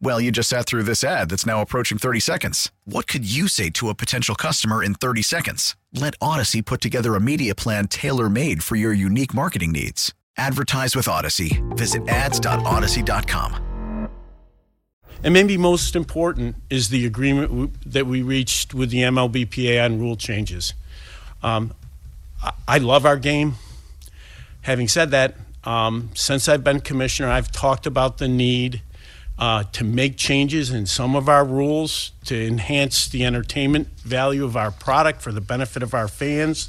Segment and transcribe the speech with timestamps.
[0.00, 2.70] Well, you just sat through this ad that's now approaching 30 seconds.
[2.84, 5.76] What could you say to a potential customer in 30 seconds?
[5.92, 10.12] Let Odyssey put together a media plan tailor made for your unique marketing needs.
[10.36, 11.62] Advertise with Odyssey.
[11.70, 14.10] Visit ads.odyssey.com.
[15.22, 20.16] And maybe most important is the agreement that we reached with the MLBPA on rule
[20.16, 20.74] changes.
[21.42, 21.72] Um,
[22.42, 23.54] I-, I love our game.
[24.62, 28.82] Having said that, um, since I've been commissioner, I've talked about the need
[29.38, 34.56] uh, to make changes in some of our rules to enhance the entertainment value of
[34.56, 36.68] our product for the benefit of our fans.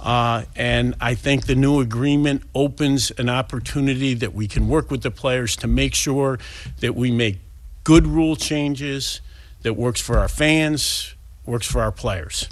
[0.00, 5.02] Uh, and I think the new agreement opens an opportunity that we can work with
[5.02, 6.38] the players to make sure
[6.80, 7.38] that we make
[7.84, 9.20] good rule changes
[9.62, 11.14] that works for our fans,
[11.46, 12.48] works for our players.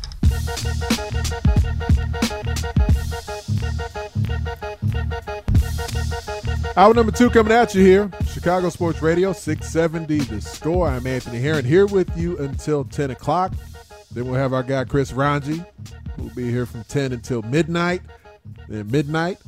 [6.77, 8.11] Hour number two coming at you here.
[8.27, 10.89] Chicago Sports Radio, 670 The Score.
[10.89, 13.53] I'm Anthony Herron here with you until 10 o'clock.
[14.11, 15.65] Then we'll have our guy Chris Rongey,
[16.17, 18.03] who'll be here from 10 until midnight.
[18.67, 19.39] Then midnight,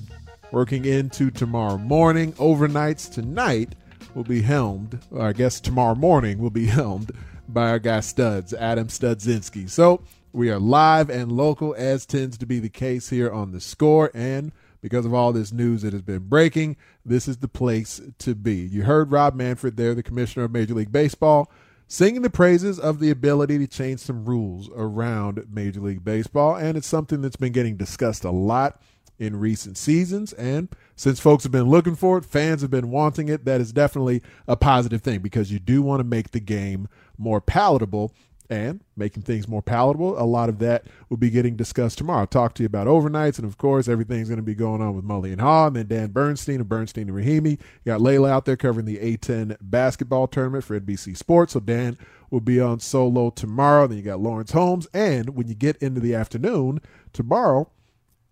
[0.52, 2.32] working into tomorrow morning.
[2.34, 3.74] Overnights tonight
[4.14, 7.10] will be helmed, or I guess tomorrow morning will be helmed
[7.48, 9.68] by our guy Studs, Adam Studzinski.
[9.68, 10.00] So
[10.32, 14.12] we are live and local, as tends to be the case here on The Score.
[14.14, 14.52] And
[14.86, 18.54] because of all this news that has been breaking, this is the place to be.
[18.54, 21.50] You heard Rob Manfred there, the commissioner of Major League Baseball,
[21.88, 26.54] singing the praises of the ability to change some rules around Major League Baseball.
[26.54, 28.80] And it's something that's been getting discussed a lot
[29.18, 30.32] in recent seasons.
[30.34, 33.72] And since folks have been looking for it, fans have been wanting it, that is
[33.72, 38.14] definitely a positive thing because you do want to make the game more palatable
[38.50, 40.20] and making things more palatable.
[40.20, 42.20] A lot of that will be getting discussed tomorrow.
[42.20, 44.94] I'll talk to you about overnights, and of course, everything's going to be going on
[44.94, 47.52] with Mully and Haugh, and then Dan Bernstein of Bernstein and Rahimi.
[47.52, 51.52] You got Leila out there covering the A10 basketball tournament for NBC Sports.
[51.52, 51.96] So Dan
[52.30, 53.86] will be on solo tomorrow.
[53.86, 56.80] Then you got Lawrence Holmes, and when you get into the afternoon
[57.12, 57.70] tomorrow,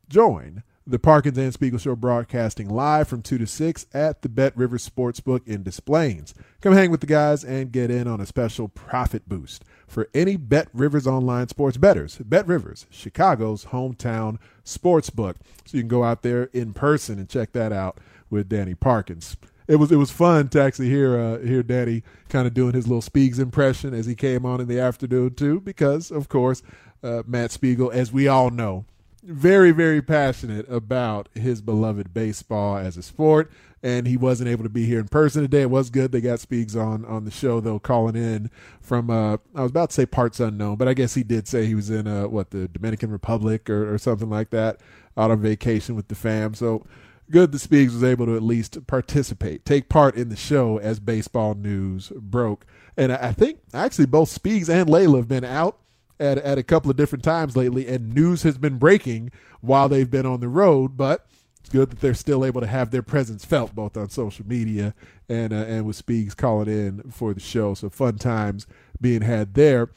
[0.09, 4.55] join the Parkins and Spiegel Show broadcasting live from 2 to 6 at the Bet
[4.57, 6.35] Rivers Sportsbook in Des Plaines.
[6.61, 10.37] Come hang with the guys and get in on a special profit boost for any
[10.37, 12.19] Bet Rivers online sports betters.
[12.19, 15.37] Bet Rivers, Chicago's hometown sports book.
[15.65, 17.99] So you can go out there in person and check that out
[18.31, 19.37] with Danny Parkins.
[19.67, 22.87] It was it was fun to actually hear uh, hear Danny kind of doing his
[22.87, 26.63] little Spiegs impression as he came on in the afternoon too, because of course
[27.03, 28.85] uh, Matt Spiegel, as we all know,
[29.23, 33.51] very very passionate about his beloved baseball as a sport
[33.85, 35.61] and he wasn't able to be here in person today.
[35.61, 36.11] It was good.
[36.11, 38.51] They got Spiegs on on the show though calling in
[38.81, 41.67] from uh i was about to say parts unknown but i guess he did say
[41.67, 44.81] he was in uh what the dominican republic or, or something like that
[45.17, 46.55] out on vacation with the fam.
[46.55, 46.85] So
[47.31, 50.99] good that Spiegs was able to at least participate take part in the show as
[50.99, 52.67] baseball news broke.
[52.97, 55.79] And i think actually both Spiegs and Leila have been out
[56.21, 59.31] at, at a couple of different times lately, and news has been breaking
[59.61, 60.97] while they've been on the road.
[60.97, 61.27] But
[61.69, 64.95] good that they're still able to have their presence felt both on social media
[65.29, 67.75] and uh, and with Spiegs calling in for the show.
[67.75, 68.67] So fun times
[69.01, 69.91] being had there.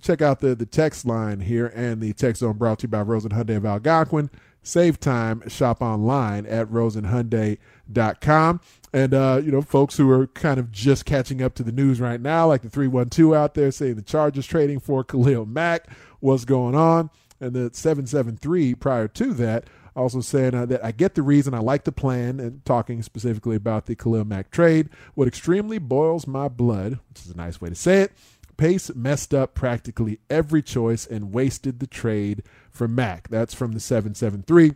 [0.00, 3.02] Check out the the text line here and the text zone brought to you by
[3.02, 4.30] Rosen Hyundai of Algonquin.
[4.66, 8.60] Save time, shop online at rosenhyundai.com.
[8.94, 12.00] And, uh, you know, folks who are kind of just catching up to the news
[12.00, 15.88] right now, like the 312 out there saying the Chargers trading for Khalil Mack,
[16.20, 17.10] what's going on?
[17.40, 19.64] And the 773 prior to that
[19.96, 23.56] also saying uh, that I get the reason I like the plan and talking specifically
[23.56, 24.90] about the Khalil Mack trade.
[25.14, 28.12] What extremely boils my blood, which is a nice way to say it,
[28.56, 33.28] Pace messed up practically every choice and wasted the trade for Mack.
[33.28, 34.74] That's from the 773.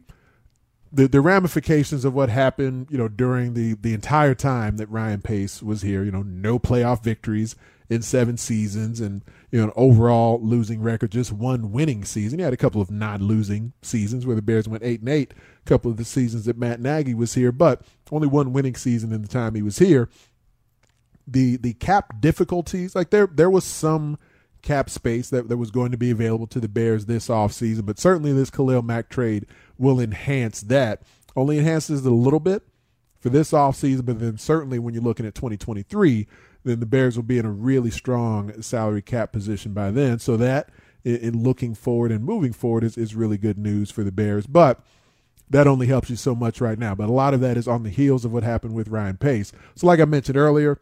[0.93, 5.23] the, the ramifications of what happened, you know, during the, the entire time that Ryan
[5.23, 7.57] Pace was here, you know, no playoff victories
[7.89, 12.39] in seven seasons and, you know, an overall losing record, just one winning season.
[12.39, 15.33] He had a couple of non losing seasons where the Bears went eight and eight,
[15.33, 19.13] a couple of the seasons that Matt Nagy was here, but only one winning season
[19.13, 20.11] in the time he was here.
[21.27, 24.19] The the cap difficulties, like there there was some
[24.63, 27.99] cap space that, that was going to be available to the Bears this offseason, but
[27.99, 29.47] certainly this Khalil Mack trade
[29.79, 31.03] will enhance that.
[31.35, 32.63] Only enhances it a little bit
[33.19, 36.27] for this offseason, but then certainly when you're looking at 2023,
[36.65, 40.19] then the Bears will be in a really strong salary cap position by then.
[40.19, 40.71] So that,
[41.05, 44.47] in looking forward and moving forward, is, is really good news for the Bears.
[44.47, 44.81] But
[45.51, 46.95] that only helps you so much right now.
[46.95, 49.53] But a lot of that is on the heels of what happened with Ryan Pace.
[49.75, 50.79] So, like I mentioned earlier,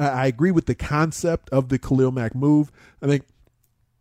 [0.00, 2.72] I agree with the concept of the Khalil Mack move.
[3.02, 3.24] I think,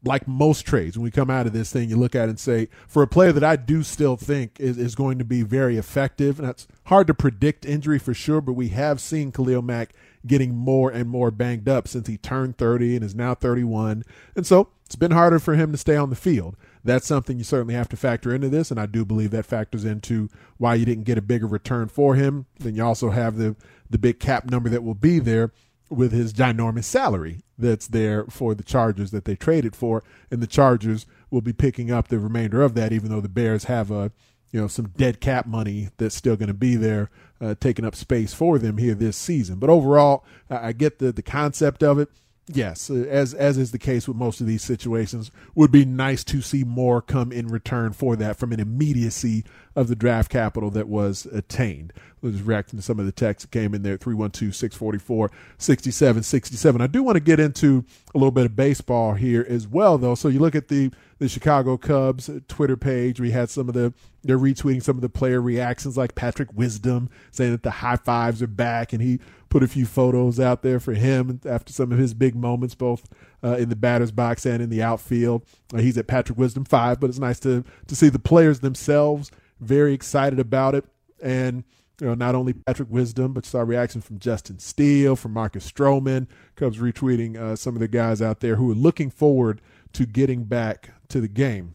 [0.03, 2.39] like most trades, when we come out of this thing, you look at it and
[2.39, 5.77] say, for a player that I do still think is, is going to be very
[5.77, 9.93] effective, and that's hard to predict injury for sure, but we have seen Khalil Mack
[10.25, 14.03] getting more and more banged up since he turned 30 and is now 31.
[14.35, 16.55] And so it's been harder for him to stay on the field.
[16.83, 19.83] That's something you certainly have to factor into this, and I do believe that factors
[19.83, 22.45] into why you didn't get a bigger return for him.
[22.57, 23.57] Then you also have the
[23.89, 25.51] the big cap number that will be there
[25.89, 30.47] with his ginormous salary that's there for the Chargers that they traded for, and the
[30.47, 34.11] Chargers will be picking up the remainder of that, even though the Bears have a
[34.51, 37.09] you know some dead cap money that's still going to be there,
[37.39, 39.59] uh, taking up space for them here this season.
[39.59, 42.09] But overall, I get the the concept of it
[42.51, 46.23] yes, uh, as as is the case with most of these situations, would be nice
[46.25, 49.43] to see more come in return for that from an immediacy
[49.75, 51.93] of the draft capital that was attained.
[52.21, 56.81] We're reacting to some of the text that came in there 312 644 6767.
[56.81, 60.15] I do want to get into a little bit of baseball here as well, though.
[60.15, 63.19] So you look at the the Chicago Cubs uh, Twitter page.
[63.19, 63.93] We had some of the
[64.23, 68.41] they're retweeting some of the player reactions, like Patrick Wisdom saying that the high fives
[68.41, 69.19] are back, and he
[69.49, 73.07] put a few photos out there for him after some of his big moments, both
[73.43, 75.43] uh, in the batter's box and in the outfield.
[75.73, 79.31] Uh, he's at Patrick Wisdom five, but it's nice to to see the players themselves
[79.59, 80.85] very excited about it,
[81.21, 81.63] and
[81.99, 86.27] you know not only Patrick Wisdom, but saw reaction from Justin Steele, from Marcus Stroman.
[86.55, 89.61] Cubs retweeting uh, some of the guys out there who are looking forward
[89.93, 91.73] to getting back to the game.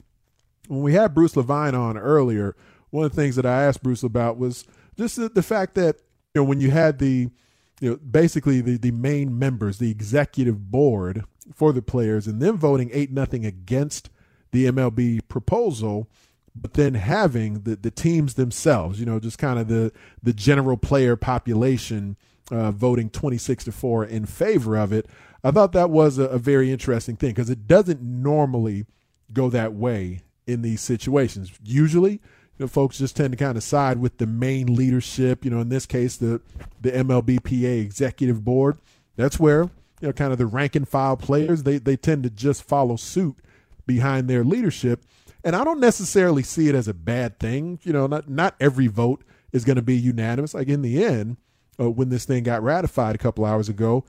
[0.69, 2.57] When we had Bruce Levine on earlier,
[2.91, 4.65] one of the things that I asked Bruce about was
[4.97, 5.97] just the, the fact that
[6.35, 7.29] you know when you had the
[7.85, 12.57] you know basically the, the main members, the executive board for the players, and them
[12.57, 14.09] voting eight nothing against
[14.53, 16.09] the MLB proposal,
[16.57, 19.93] but then having the, the teams themselves, you know, just kind of the
[20.23, 22.17] the general player population
[22.51, 25.07] uh, voting 26 to 4 in favor of it.
[25.43, 28.87] I thought that was a, a very interesting thing because it doesn't normally
[29.31, 31.53] go that way in these situations.
[31.63, 32.23] Usually,
[32.59, 35.45] you know, folks just tend to kind of side with the main leadership.
[35.45, 36.41] You know, in this case, the
[36.81, 38.79] the MLBPA executive board.
[39.17, 39.63] That's where
[40.01, 42.97] you know, kind of the rank and file players they they tend to just follow
[42.97, 43.37] suit
[43.87, 45.03] behind their leadership.
[45.43, 47.81] And I don't necessarily see it as a bad thing.
[47.83, 50.55] You know, not not every vote is going to be unanimous.
[50.55, 51.37] Like in the end,
[51.79, 54.05] uh, when this thing got ratified a couple hours ago,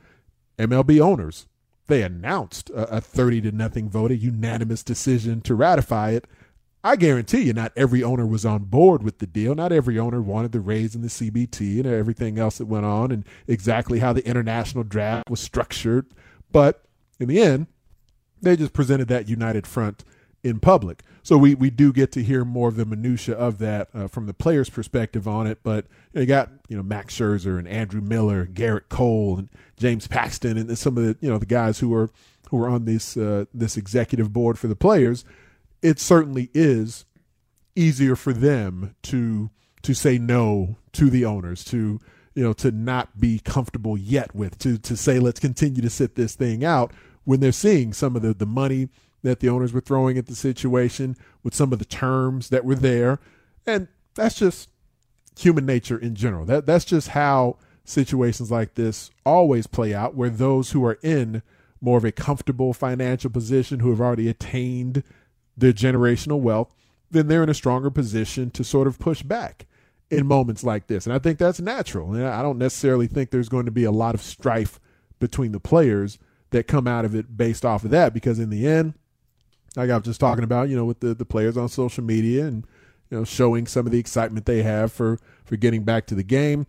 [0.58, 1.48] MLB owners.
[1.88, 6.26] They announced a, a 30 to nothing vote, a unanimous decision to ratify it.
[6.86, 9.56] I guarantee you, not every owner was on board with the deal.
[9.56, 13.12] Not every owner wanted the raise in the CBT and everything else that went on
[13.12, 16.06] and exactly how the international draft was structured.
[16.52, 16.86] But
[17.20, 17.66] in the end,
[18.40, 20.04] they just presented that united front
[20.44, 21.02] in public.
[21.24, 24.28] So we, we do get to hear more of the minutia of that uh, from
[24.28, 25.62] the players' perspective on it.
[25.64, 30.56] But you got you know Max Scherzer and Andrew Miller, Gerrit Cole, and James Paxton,
[30.56, 32.12] and some of the you know the guys who are
[32.52, 35.26] who are on this uh, this executive board for the players.
[35.86, 37.06] It certainly is
[37.76, 39.50] easier for them to
[39.84, 42.00] to say no to the owners to
[42.34, 46.16] you know to not be comfortable yet with to to say let's continue to sit
[46.16, 46.92] this thing out
[47.24, 48.90] when they're seeing some of the the money
[49.26, 52.76] that the owners were throwing at the situation with some of the terms that were
[52.76, 53.20] there.
[53.66, 54.70] And that's just
[55.38, 56.46] human nature in general.
[56.46, 61.42] That that's just how situations like this always play out where those who are in
[61.82, 65.04] more of a comfortable financial position who have already attained
[65.58, 66.74] their generational wealth,
[67.12, 69.66] then they're in a stronger position to sort of push back
[70.10, 71.06] in moments like this.
[71.06, 72.14] And I think that's natural.
[72.14, 74.80] And I don't necessarily think there's going to be a lot of strife
[75.20, 76.20] between the players
[76.52, 78.14] that come out of it based off of that.
[78.14, 78.94] Because in the end,
[79.76, 82.46] like I was just talking about, you know, with the, the players on social media
[82.46, 82.66] and
[83.10, 86.24] you know showing some of the excitement they have for for getting back to the
[86.24, 86.66] game.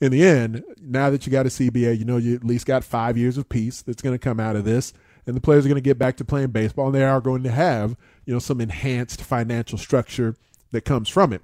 [0.00, 2.84] In the end, now that you got a CBA, you know you at least got
[2.84, 4.92] five years of peace that's going to come out of this,
[5.26, 7.42] and the players are going to get back to playing baseball, and they are going
[7.44, 10.36] to have you know some enhanced financial structure
[10.70, 11.42] that comes from it.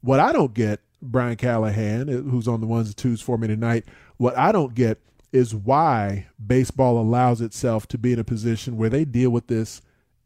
[0.00, 3.48] What I don't get, Brian Callahan, eh, who's on the ones and twos for me
[3.48, 3.84] tonight,
[4.16, 4.98] what I don't get
[5.32, 9.80] is why baseball allows itself to be in a position where they deal with this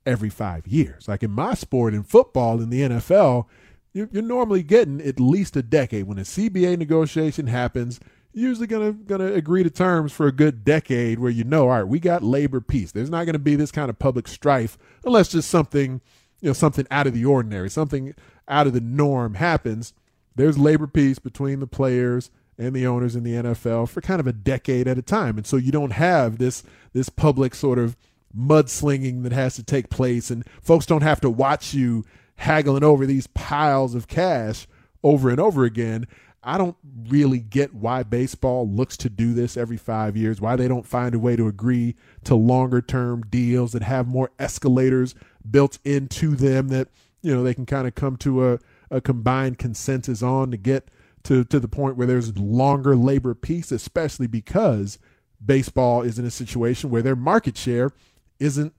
[0.04, 1.08] every five years.
[1.08, 3.46] Like in my sport, in football, in the NFL,
[3.92, 6.06] you're, normally getting at least a decade.
[6.06, 7.98] When a CBA negotiation happens,
[8.36, 11.88] usually gonna gonna agree to terms for a good decade where you know, all right,
[11.88, 12.92] we got labor peace.
[12.92, 16.00] There's not gonna be this kind of public strife unless just something,
[16.40, 18.14] you know, something out of the ordinary, something
[18.46, 19.94] out of the norm happens.
[20.34, 24.26] There's labor peace between the players and the owners in the NFL for kind of
[24.26, 25.38] a decade at a time.
[25.38, 26.62] And so you don't have this
[26.92, 27.96] this public sort of
[28.36, 32.04] mudslinging that has to take place and folks don't have to watch you
[32.36, 34.66] haggling over these piles of cash
[35.02, 36.06] over and over again.
[36.46, 36.76] I don't
[37.08, 41.12] really get why baseball looks to do this every five years, why they don't find
[41.12, 45.16] a way to agree to longer term deals that have more escalators
[45.50, 46.86] built into them that,
[47.20, 48.58] you know, they can kind of come to a,
[48.92, 50.88] a combined consensus on to get
[51.24, 55.00] to, to the point where there's longer labor peace, especially because
[55.44, 57.90] baseball is in a situation where their market share
[58.38, 58.72] isn't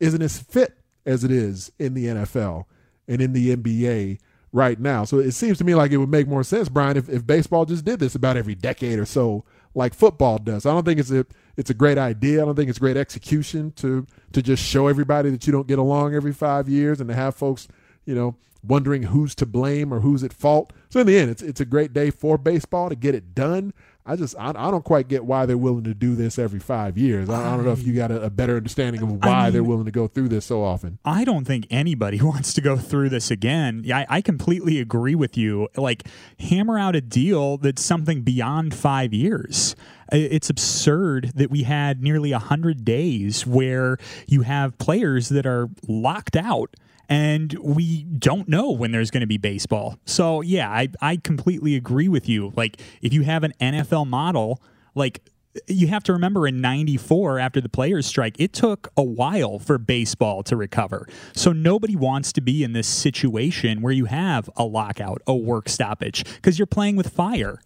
[0.00, 2.66] isn't as fit as it is in the NFL
[3.08, 4.20] and in the NBA
[4.52, 5.04] right now.
[5.04, 7.64] So it seems to me like it would make more sense, Brian, if, if baseball
[7.64, 10.66] just did this about every decade or so, like football does.
[10.66, 11.26] I don't think it's a
[11.56, 12.42] it's a great idea.
[12.42, 15.78] I don't think it's great execution to to just show everybody that you don't get
[15.78, 17.68] along every five years and to have folks,
[18.04, 20.72] you know, wondering who's to blame or who's at fault.
[20.88, 23.72] So in the end, it's it's a great day for baseball to get it done.
[24.08, 26.96] I just I, I don't quite get why they're willing to do this every five
[26.96, 27.28] years.
[27.28, 29.52] I, I don't know if you got a, a better understanding of why I mean,
[29.52, 30.98] they're willing to go through this so often.
[31.04, 33.82] I don't think anybody wants to go through this again.
[33.84, 35.68] Yeah, I, I completely agree with you.
[35.76, 36.08] Like
[36.40, 39.76] hammer out a deal that's something beyond five years
[40.10, 45.68] it's absurd that we had nearly a 100 days where you have players that are
[45.86, 46.74] locked out
[47.08, 49.98] and we don't know when there's going to be baseball.
[50.04, 52.52] So yeah, I I completely agree with you.
[52.56, 54.62] Like if you have an NFL model,
[54.94, 55.22] like
[55.66, 59.78] you have to remember in 94 after the players strike it took a while for
[59.78, 64.64] baseball to recover so nobody wants to be in this situation where you have a
[64.64, 67.60] lockout a work stoppage because you're playing with fire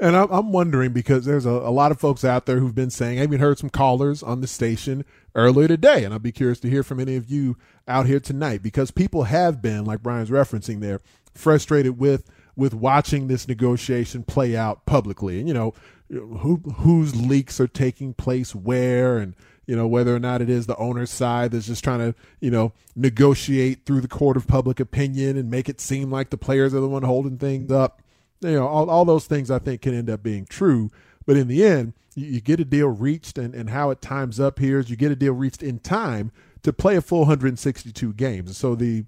[0.00, 3.18] and I'm, wondering because there's a, a, lot of folks out there who've been saying,
[3.18, 6.70] I even heard some callers on the station earlier today, and I'd be curious to
[6.70, 10.80] hear from any of you out here tonight because people have been, like Brian's referencing
[10.80, 11.00] there,
[11.34, 15.74] frustrated with with watching this negotiation play out publicly, and you know
[16.10, 19.34] who whose leaks are taking place where, and
[19.66, 22.50] you know whether or not it is the owner's side that's just trying to you
[22.50, 26.74] know negotiate through the court of public opinion and make it seem like the players
[26.74, 28.02] are the one holding things up
[28.40, 30.90] you know, all, all those things I think can end up being true.
[31.26, 34.40] But in the end, you, you get a deal reached, and, and how it times
[34.40, 38.12] up here is you get a deal reached in time to play a full 162
[38.14, 38.56] games.
[38.56, 39.04] So the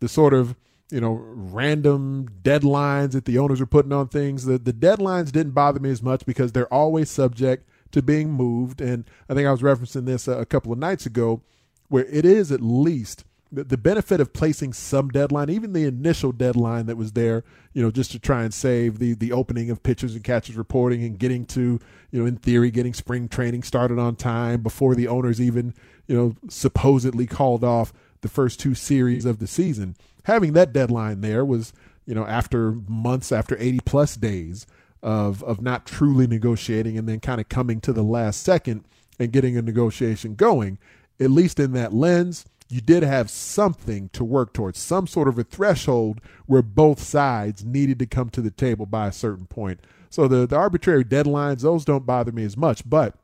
[0.00, 0.56] the sort of
[0.90, 5.52] you know random deadlines that the owners are putting on things, the the deadlines didn't
[5.52, 8.80] bother me as much because they're always subject to being moved.
[8.80, 11.42] And I think I was referencing this a, a couple of nights ago,
[11.88, 13.24] where it is at least
[13.62, 17.90] the, benefit of placing some deadline, even the initial deadline that was there, you know,
[17.90, 21.44] just to try and save the the opening of pitchers and catchers reporting and getting
[21.46, 21.78] to,
[22.10, 25.74] you know, in theory, getting spring training started on time before the owners even,
[26.06, 29.96] you know, supposedly called off the first two series of the season.
[30.24, 31.72] Having that deadline there was,
[32.06, 34.66] you know, after months, after 80 plus days
[35.02, 38.84] of of not truly negotiating and then kind of coming to the last second
[39.18, 40.78] and getting a negotiation going.
[41.20, 45.38] At least in that lens, you did have something to work towards, some sort of
[45.38, 49.80] a threshold where both sides needed to come to the table by a certain point.
[50.10, 53.16] So the, the arbitrary deadlines, those don't bother me as much, but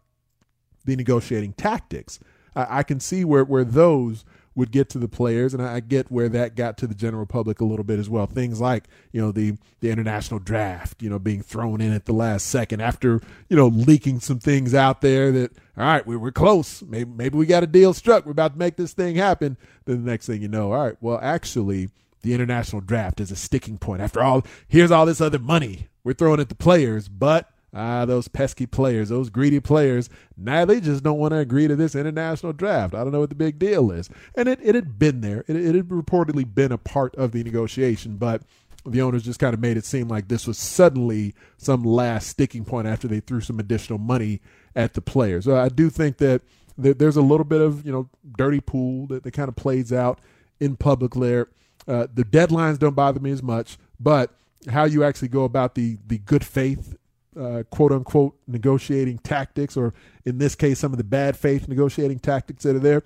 [0.85, 2.21] the negotiating tactics,
[2.55, 6.11] I, I can see where, where those would get to the players, and I get
[6.11, 8.27] where that got to the general public a little bit as well.
[8.27, 12.13] Things like you know the the international draft, you know, being thrown in at the
[12.13, 16.33] last second after you know leaking some things out there that all right, we were
[16.33, 19.57] close, maybe maybe we got a deal struck, we're about to make this thing happen.
[19.85, 21.89] Then the next thing you know, all right, well actually
[22.23, 24.03] the international draft is a sticking point.
[24.03, 28.27] After all, here's all this other money we're throwing at the players, but Ah, those
[28.27, 30.11] pesky players, those greedy players.
[30.37, 32.95] Now they just don't want to agree to this international draft.
[32.95, 34.11] I don't know what the big deal is.
[34.35, 35.45] And it, it had been there.
[35.47, 38.43] It, it had reportedly been a part of the negotiation, but
[38.85, 42.65] the owners just kind of made it seem like this was suddenly some last sticking
[42.65, 44.41] point after they threw some additional money
[44.75, 45.45] at the players.
[45.45, 46.43] So I do think that
[46.77, 50.19] there's a little bit of you know dirty pool that, that kind of plays out
[50.59, 51.49] in public there.
[51.87, 54.35] Uh, the deadlines don't bother me as much, but
[54.69, 56.97] how you actually go about the the good faith
[57.39, 59.95] uh, quote unquote negotiating tactics, or
[60.25, 63.03] in this case, some of the bad faith negotiating tactics that are there.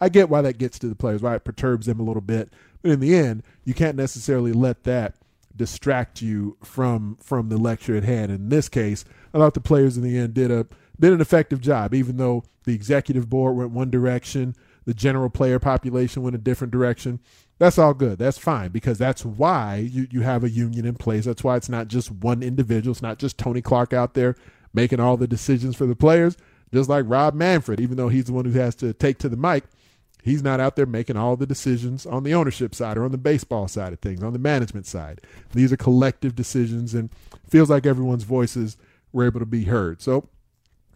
[0.00, 2.50] I get why that gets to the players, why it perturbs them a little bit.
[2.82, 5.14] But in the end, you can't necessarily let that
[5.54, 8.32] distract you from from the lecture at hand.
[8.32, 10.66] In this case, I thought the players in the end did a
[10.98, 15.58] did an effective job, even though the executive board went one direction, the general player
[15.58, 17.20] population went a different direction.
[17.60, 18.18] That's all good.
[18.18, 21.26] That's fine because that's why you, you have a union in place.
[21.26, 22.90] That's why it's not just one individual.
[22.90, 24.34] It's not just Tony Clark out there
[24.74, 26.36] making all the decisions for the players,
[26.74, 29.36] just like Rob Manfred, even though he's the one who has to take to the
[29.36, 29.62] mic
[30.22, 33.18] He's not out there making all the decisions on the ownership side or on the
[33.18, 35.20] baseball side of things, on the management side.
[35.52, 37.10] These are collective decisions, and
[37.48, 38.76] feels like everyone's voices
[39.12, 40.02] were able to be heard.
[40.02, 40.28] So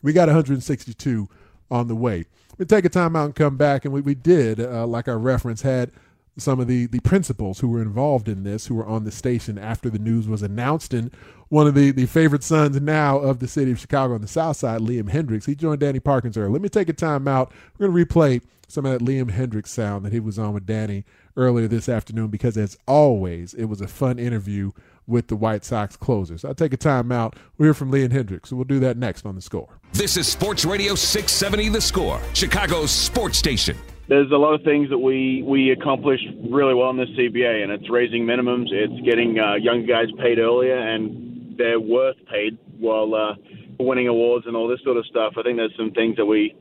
[0.03, 1.29] we got 162
[1.71, 2.27] on the way.
[2.59, 5.19] We take a time out and come back, and we, we did, uh, like our
[5.19, 5.91] reference, had
[6.37, 9.59] some of the, the principals who were involved in this, who were on the station
[9.59, 10.93] after the news was announced.
[10.93, 11.13] And
[11.49, 14.57] one of the, the favorite sons now of the city of Chicago on the south
[14.57, 16.51] side, Liam Hendriks, he joined Danny Parkins earlier.
[16.51, 17.53] Let me take a time out.
[17.79, 20.67] We're going to replay some of that Liam Hendriks sound that he was on with
[20.67, 21.05] Danny
[21.37, 24.73] earlier this afternoon because, as always, it was a fun interview
[25.07, 26.45] with the White Sox closers.
[26.45, 27.37] I'll take a time out.
[27.59, 29.69] We'll hear from Liam Hendriks, so we'll do that next on The Score.
[29.93, 33.77] This is Sports Radio 670 The Score, Chicago's sports station.
[34.07, 37.73] There's a lot of things that we, we accomplished really well in this CBA, and
[37.73, 43.15] it's raising minimums, it's getting uh, young guys paid earlier, and they're worth paid while
[43.15, 43.35] uh,
[43.81, 45.35] winning awards and all this sort of stuff.
[45.39, 46.55] I think there's some things that we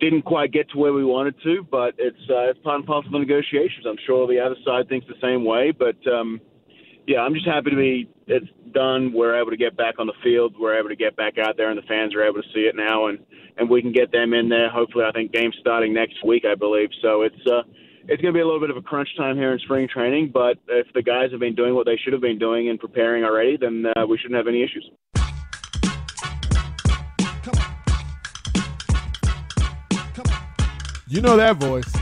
[0.00, 3.08] didn't quite get to where we wanted to, but it's uh, it's part and parcel
[3.08, 3.86] of the negotiations.
[3.88, 6.40] I'm sure the other side thinks the same way, but um,
[7.06, 9.12] yeah, I'm just happy to be it's done.
[9.12, 10.54] We're able to get back on the field.
[10.58, 12.76] We're able to get back out there, and the fans are able to see it
[12.76, 13.18] now, and
[13.58, 14.70] and we can get them in there.
[14.70, 16.90] Hopefully, I think games starting next week, I believe.
[17.02, 17.62] So it's uh,
[18.08, 20.30] it's going to be a little bit of a crunch time here in spring training.
[20.32, 23.24] But if the guys have been doing what they should have been doing and preparing
[23.24, 24.88] already, then uh, we shouldn't have any issues.
[31.08, 31.92] You know that voice.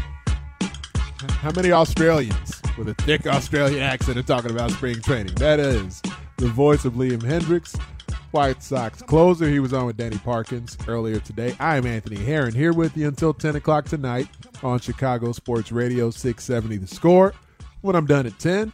[1.40, 2.49] How many Australians
[2.80, 5.34] with a thick Australian accent and talking about spring training?
[5.34, 6.00] That is
[6.38, 7.78] the voice of Liam Hendriks,
[8.30, 9.46] White Sox closer.
[9.50, 11.54] He was on with Danny Parkins earlier today.
[11.60, 14.28] I'm Anthony Herron here with you until 10 o'clock tonight
[14.62, 17.34] on Chicago Sports Radio 670 The Score.
[17.82, 18.72] When I'm done at 10,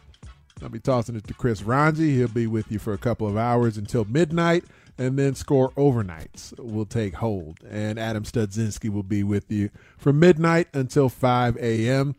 [0.63, 2.13] I'll be tossing it to Chris Rongey.
[2.13, 4.63] He'll be with you for a couple of hours until midnight
[4.97, 7.59] and then score overnights will take hold.
[7.69, 12.15] And Adam Studzinski will be with you from midnight until 5 a.m.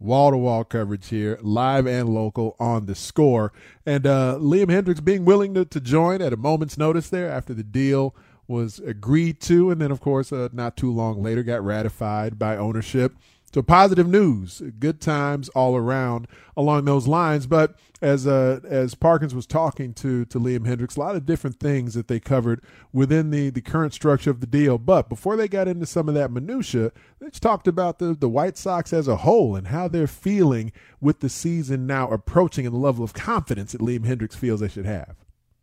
[0.00, 3.52] Wall to wall coverage here, live and local on the score.
[3.84, 7.52] And uh, Liam Hendriks being willing to, to join at a moment's notice there after
[7.52, 8.14] the deal
[8.46, 9.70] was agreed to.
[9.70, 13.16] And then, of course, uh, not too long later, got ratified by ownership.
[13.54, 17.46] So positive news, good times all around along those lines.
[17.46, 21.58] But as uh, as Parkins was talking to to Liam Hendriks, a lot of different
[21.58, 22.60] things that they covered
[22.92, 24.76] within the the current structure of the deal.
[24.76, 28.58] But before they got into some of that minutia, they talked about the the White
[28.58, 32.78] Sox as a whole and how they're feeling with the season now approaching and the
[32.78, 35.16] level of confidence that Liam Hendriks feels they should have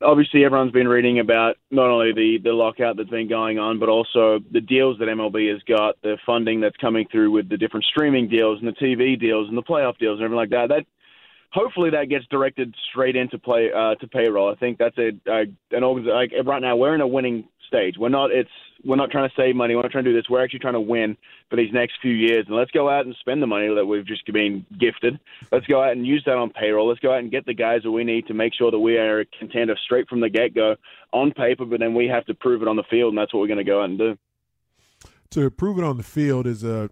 [0.06, 3.90] obviously everyone's been reading about not only the, the lockout that's been going on, but
[3.90, 7.86] also the deals that MLB has got, the funding that's coming through with the different
[7.86, 10.70] streaming deals and the TV deals and the playoff deals and everything like that.
[10.70, 10.86] That
[11.52, 14.52] hopefully that gets directed straight into play uh, to payroll.
[14.52, 17.96] I think that's a, a an like right now we're in a winning stage.
[17.98, 18.50] We're not it's
[18.84, 19.76] we're not trying to save money.
[19.76, 20.30] We're not trying to do this.
[20.30, 21.18] We're actually trying to win
[21.50, 22.46] for these next few years.
[22.48, 25.20] And let's go out and spend the money that we've just been gifted.
[25.52, 26.88] Let's go out and use that on payroll.
[26.88, 28.98] Let's go out and get the guys that we need to make sure that we
[28.98, 30.76] are a contender straight from the get go
[31.14, 33.40] on paper, but then we have to prove it on the field, and that's what
[33.40, 34.18] we're going to go out and do.
[35.32, 36.90] To prove it on the field is a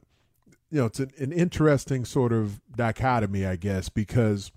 [0.74, 4.52] you know, it's an, an interesting sort of dichotomy, I guess, because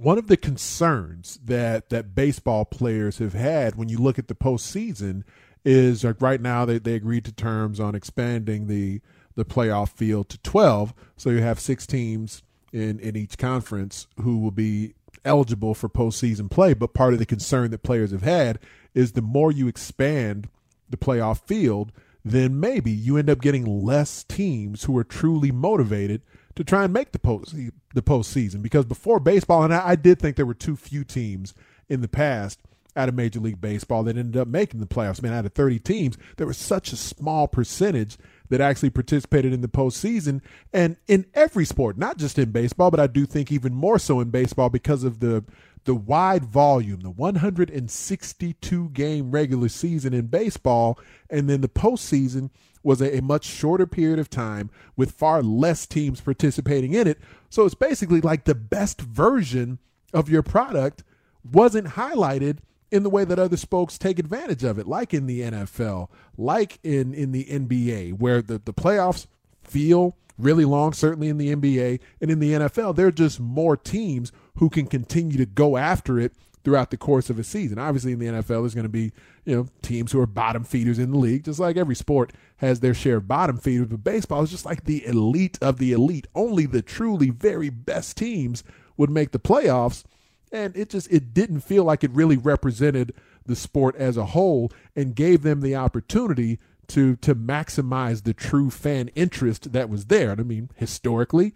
[0.00, 4.34] one of the concerns that that baseball players have had when you look at the
[4.34, 5.22] postseason
[5.64, 9.00] is like right now they, they agreed to terms on expanding the
[9.36, 14.38] the playoff field to 12 so you have six teams in in each conference who
[14.38, 16.72] will be eligible for postseason play.
[16.72, 18.58] But part of the concern that players have had
[18.94, 20.48] is the more you expand
[20.88, 21.92] the playoff field
[22.24, 26.20] then maybe you end up getting less teams who are truly motivated
[26.56, 30.18] to try and make the post the postseason because before baseball and I, I did
[30.18, 31.54] think there were too few teams
[31.88, 32.60] in the past
[32.96, 35.22] out of Major League Baseball that ended up making the playoffs.
[35.22, 39.60] Man, out of 30 teams, there was such a small percentage that actually participated in
[39.60, 40.40] the postseason.
[40.72, 44.20] And in every sport, not just in baseball, but I do think even more so
[44.20, 45.44] in baseball because of the
[45.84, 50.98] the wide volume, the 162 game regular season in baseball,
[51.30, 52.50] and then the postseason
[52.82, 57.18] was a, a, much shorter period of time with far less teams participating in it.
[57.48, 59.78] So it's basically like the best version
[60.12, 61.04] of your product
[61.50, 62.58] wasn't highlighted
[62.90, 66.78] in the way that other spokes take advantage of it, like in the NFL, like
[66.82, 69.26] in, in the NBA, where the, the playoffs
[69.62, 72.00] feel really long, certainly in the NBA.
[72.20, 76.18] And in the NFL, there are just more teams who can continue to go after
[76.18, 76.32] it
[76.64, 77.78] throughout the course of a season.
[77.78, 79.12] Obviously, in the NFL, there's going to be
[79.44, 82.80] you know teams who are bottom feeders in the league, just like every sport has
[82.80, 83.88] their share of bottom feeders.
[83.88, 86.26] But baseball is just like the elite of the elite.
[86.34, 88.62] Only the truly very best teams
[88.96, 90.04] would make the playoffs,
[90.52, 93.14] and it just it didn't feel like it really represented
[93.46, 98.70] the sport as a whole and gave them the opportunity to to maximize the true
[98.70, 100.32] fan interest that was there.
[100.32, 101.54] I mean, historically,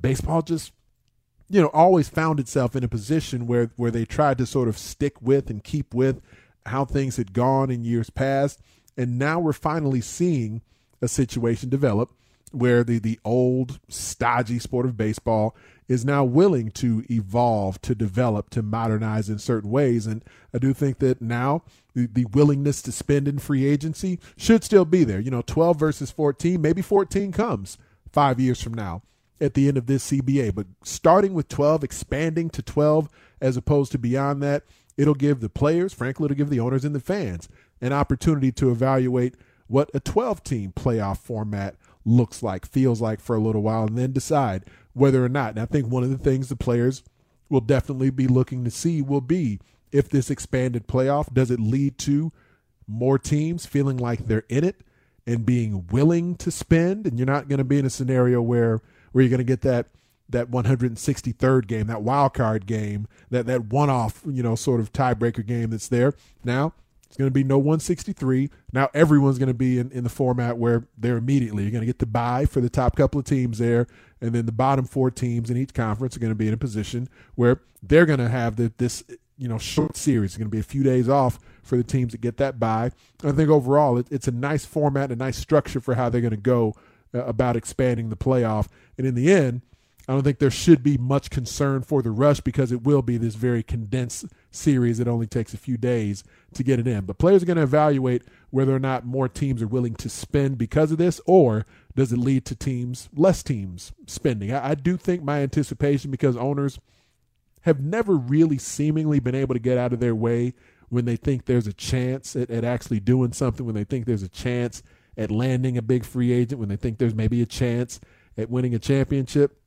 [0.00, 0.72] baseball just
[1.48, 4.78] you know always found itself in a position where where they tried to sort of
[4.78, 6.20] stick with and keep with
[6.66, 8.60] how things had gone in years past.
[8.96, 10.62] And now we're finally seeing
[11.00, 12.10] a situation develop
[12.52, 15.54] where the the old stodgy sport of baseball
[15.88, 20.06] is now willing to evolve to develop to modernize in certain ways.
[20.06, 21.62] And i do think that now
[21.94, 25.20] the, the willingness to spend in free agency should still be there.
[25.20, 27.78] You know 12 versus 14 maybe 14 comes
[28.10, 29.02] five years from now
[29.40, 30.54] at the end of this CBA.
[30.54, 33.08] But starting with 12, expanding to 12
[33.40, 34.64] as opposed to beyond that,
[34.96, 37.48] it'll give the players, frankly, it'll give the owners and the fans
[37.80, 39.34] an opportunity to evaluate
[39.66, 43.98] what a 12 team playoff format looks like, feels like for a little while, and
[43.98, 45.50] then decide whether or not.
[45.50, 47.02] And I think one of the things the players
[47.48, 49.60] will definitely be looking to see will be
[49.92, 52.32] if this expanded playoff does it lead to
[52.86, 54.82] more teams feeling like they're in it
[55.26, 58.80] and being willing to spend and you're not going to be in a scenario where
[59.16, 59.86] where you're going to get that
[60.28, 64.92] that 163rd game, that wild card game, that that one off, you know, sort of
[64.92, 66.12] tiebreaker game that's there.
[66.44, 66.74] Now
[67.06, 68.50] it's going to be no 163.
[68.74, 71.86] Now everyone's going to be in, in the format where they're immediately you're going to
[71.86, 73.86] get the buy for the top couple of teams there,
[74.20, 76.58] and then the bottom four teams in each conference are going to be in a
[76.58, 79.02] position where they're going to have the, this
[79.38, 80.32] you know short series.
[80.32, 82.90] It's going to be a few days off for the teams that get that buy.
[83.24, 86.32] I think overall it, it's a nice format, a nice structure for how they're going
[86.32, 86.74] to go
[87.14, 88.66] Uh, about expanding the playoff.
[88.98, 89.62] And in the end,
[90.08, 93.16] I don't think there should be much concern for the rush because it will be
[93.16, 97.04] this very condensed series that only takes a few days to get it in.
[97.04, 100.58] But players are going to evaluate whether or not more teams are willing to spend
[100.58, 101.64] because of this, or
[101.94, 104.52] does it lead to teams, less teams spending?
[104.52, 106.78] I, I do think my anticipation, because owners
[107.62, 110.54] have never really seemingly been able to get out of their way
[110.88, 114.22] when they think there's a chance at, at actually doing something, when they think there's
[114.22, 114.82] a chance
[115.16, 118.00] at landing a big free agent, when they think there's maybe a chance
[118.36, 119.58] at winning a championship,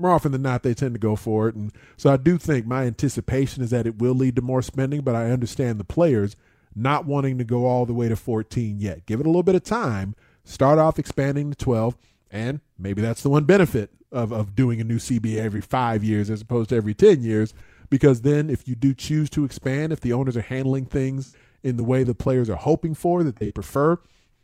[0.00, 1.54] more often than not, they tend to go for it.
[1.54, 5.02] And so I do think my anticipation is that it will lead to more spending,
[5.02, 6.36] but I understand the players
[6.74, 9.06] not wanting to go all the way to 14 yet.
[9.06, 10.14] Give it a little bit of time.
[10.44, 11.96] Start off expanding to 12,
[12.30, 16.30] and maybe that's the one benefit of, of doing a new CBA every five years
[16.30, 17.52] as opposed to every 10 years.
[17.90, 21.76] Because then, if you do choose to expand, if the owners are handling things in
[21.76, 23.98] the way the players are hoping for, that they prefer,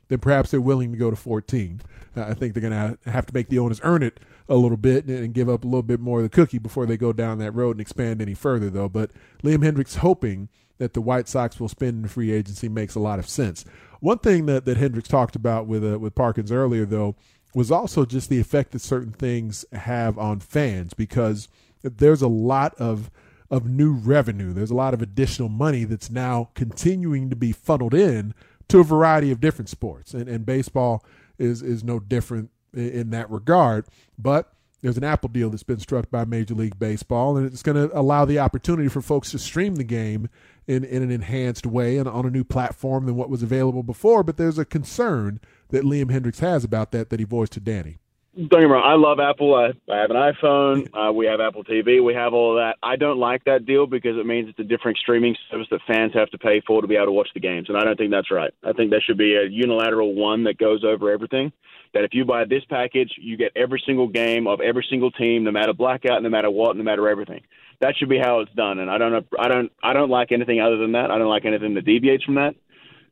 [0.08, 1.80] then perhaps they're willing to go to 14.
[2.16, 4.76] Uh, I think they're going to have to make the owners earn it a little
[4.76, 7.38] bit and, give up a little bit more of the cookie before they go down
[7.38, 8.88] that road and expand any further, though.
[8.88, 9.10] But
[9.42, 13.18] Liam Hendriks hoping that the White Sox will spend in free agency makes a lot
[13.18, 13.64] of sense.
[14.00, 17.16] One thing that, that Hendriks talked about with uh, with Parkins earlier, though,
[17.54, 21.48] was also just the effect that certain things have on fans because
[21.82, 23.10] there's a lot of
[23.50, 24.52] of new revenue.
[24.52, 28.34] There's a lot of additional money that's now continuing to be funneled in
[28.68, 31.04] to a variety of different sports, and, and baseball
[31.38, 33.86] is is no different in, in that regard.
[34.18, 34.52] But
[34.82, 37.98] there's an Apple deal that's been struck by Major League Baseball, and it's going to
[37.98, 40.28] allow the opportunity for folks to stream the game
[40.66, 44.22] in, in an enhanced way and on a new platform than what was available before.
[44.22, 47.98] But there's a concern that Liam Hendriks has about that that he voiced to Danny
[48.36, 48.82] don't get me wrong.
[48.84, 49.54] I love Apple.
[49.54, 50.88] I, I have an iPhone.
[50.92, 52.04] Uh, we have Apple TV.
[52.04, 52.76] We have all of that.
[52.82, 56.12] I don't like that deal because it means it's a different streaming service that fans
[56.12, 58.10] have to pay for to be able to watch the games, and I don't think
[58.10, 58.52] that's right.
[58.62, 61.50] I think there should be a unilateral one that goes over everything.
[61.94, 65.44] That if you buy this package, you get every single game of every single team,
[65.44, 67.40] no matter blackout, no matter what, no matter everything.
[67.80, 68.80] That should be how it's done.
[68.80, 69.26] And I don't.
[69.38, 69.72] I don't.
[69.82, 71.10] I don't like anything other than that.
[71.10, 72.54] I don't like anything that deviates from that.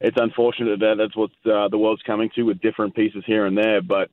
[0.02, 3.56] It's unfortunate that that's what uh, the world's coming to with different pieces here and
[3.56, 4.10] there, but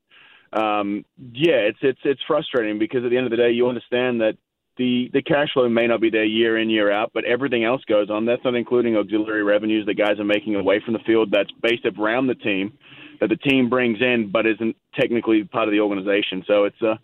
[0.53, 4.21] um, yeah, it's it's it's frustrating because at the end of the day, you understand
[4.21, 4.37] that
[4.77, 7.81] the the cash flow may not be there year in year out, but everything else
[7.85, 8.25] goes on.
[8.25, 11.29] That's not including auxiliary revenues that guys are making away from the field.
[11.31, 12.73] That's based around the team.
[13.19, 16.43] that the team brings in, but isn't technically part of the organization.
[16.47, 16.95] So it's uh,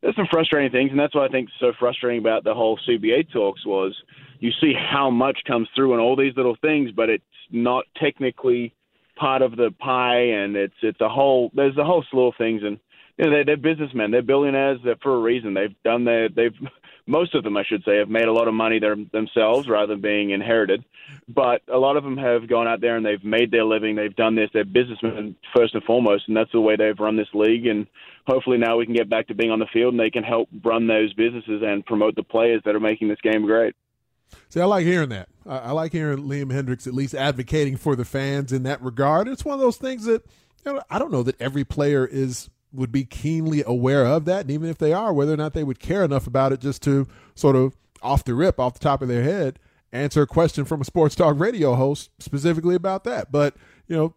[0.00, 3.32] there's some frustrating things, and that's what I think so frustrating about the whole CBA
[3.32, 3.94] talks was
[4.38, 8.74] you see how much comes through and all these little things, but it's not technically
[9.16, 12.62] part of the pie, and it's it's a whole there's a whole slew of things,
[12.62, 12.78] and
[13.18, 15.54] you know, they're, they're businessmen, they're billionaires, they're for a reason.
[15.54, 16.54] They've done their they've
[17.06, 19.88] most of them, I should say, have made a lot of money their, themselves rather
[19.88, 20.84] than being inherited.
[21.28, 23.94] But a lot of them have gone out there and they've made their living.
[23.94, 24.48] They've done this.
[24.52, 27.66] They're businessmen first and foremost, and that's the way they've run this league.
[27.66, 27.86] And
[28.26, 30.48] hopefully now we can get back to being on the field and they can help
[30.64, 33.74] run those businesses and promote the players that are making this game great.
[34.48, 35.28] See, I like hearing that.
[35.46, 39.28] I, I like hearing Liam Hendriks at least advocating for the fans in that regard.
[39.28, 40.24] It's one of those things that
[40.64, 44.42] you know, I don't know that every player is would be keenly aware of that,
[44.42, 46.82] and even if they are, whether or not they would care enough about it just
[46.82, 49.58] to sort of off the rip, off the top of their head,
[49.92, 53.30] answer a question from a sports talk radio host specifically about that.
[53.30, 53.56] But
[53.86, 54.14] you know,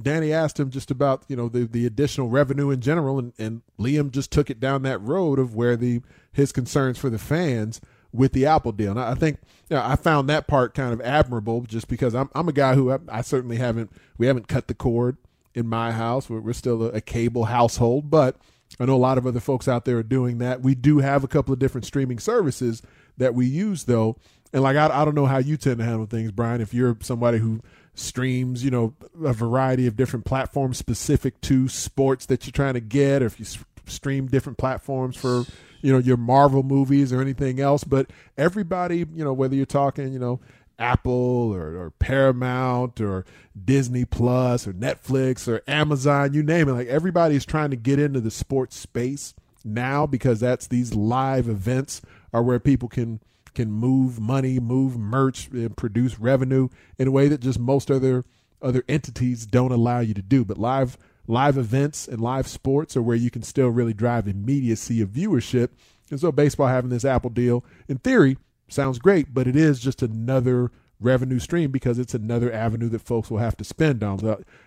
[0.00, 3.62] Danny asked him just about you know the the additional revenue in general, and, and
[3.78, 6.00] Liam just took it down that road of where the
[6.32, 7.80] his concerns for the fans
[8.12, 8.92] with the Apple deal.
[8.92, 12.30] And I think you know, I found that part kind of admirable, just because I'm
[12.34, 15.16] I'm a guy who I, I certainly haven't we haven't cut the cord
[15.58, 16.30] in my house.
[16.30, 18.36] We're, we're still a, a, cable household, but
[18.78, 20.62] I know a lot of other folks out there are doing that.
[20.62, 22.80] We do have a couple of different streaming services
[23.16, 24.16] that we use, though.
[24.52, 26.60] And like, I, I don't know how you tend to handle things, Brian.
[26.60, 27.60] If you're somebody who
[27.94, 28.94] streams, you know,
[29.24, 33.40] a variety of different platforms specific to sports that you're trying to get, or if
[33.40, 33.46] you
[33.86, 35.44] stream different platforms for,
[35.82, 37.82] you know, your Marvel movies or anything else.
[37.82, 40.40] But everybody, you know, whether you're talking, you know,
[40.78, 43.24] Apple or, or, Paramount or
[43.62, 46.72] Disney Plus or Netflix or Amazon, you name it.
[46.72, 52.00] Like everybody's trying to get into the sports space now because that's these live events
[52.32, 53.20] are where people can
[53.54, 58.24] can move money, move merch, and produce revenue in a way that just most other
[58.62, 60.44] other entities don't allow you to do.
[60.44, 65.00] But live live events and live sports are where you can still really drive immediacy
[65.00, 65.70] of viewership.
[66.10, 68.38] And so baseball having this Apple deal, in theory,
[68.68, 73.30] sounds great, but it is just another revenue stream because it's another avenue that folks
[73.30, 74.18] will have to spend on.